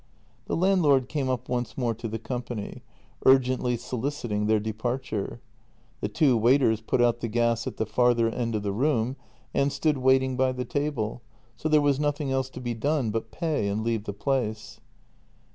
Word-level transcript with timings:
The 0.47 0.55
landlord 0.57 1.07
came 1.09 1.29
up 1.29 1.47
once 1.47 1.77
more 1.77 1.93
to 1.93 2.07
the 2.07 2.17
company, 2.17 2.81
urgently 3.23 3.77
soliciting 3.77 4.47
their 4.47 4.59
departure; 4.59 5.41
the 5.99 6.07
two 6.07 6.35
waiters 6.35 6.81
put 6.81 7.03
out 7.03 7.19
the 7.19 7.27
gas 7.27 7.67
at 7.67 7.77
the 7.77 7.85
farther 7.85 8.27
end 8.27 8.55
of 8.55 8.63
the 8.63 8.73
room 8.73 9.15
and 9.53 9.71
stood 9.71 9.99
waiting 9.99 10.35
by 10.35 10.53
the 10.53 10.65
table, 10.65 11.21
so 11.55 11.69
there 11.69 11.81
was 11.81 11.99
nothing 11.99 12.31
else 12.31 12.49
to 12.49 12.59
be 12.59 12.73
done 12.73 13.11
but 13.11 13.29
pay 13.29 13.67
and 13.67 13.83
leave 13.83 14.05
the 14.05 14.11
place. 14.13 14.79